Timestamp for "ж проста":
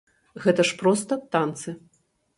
0.69-1.19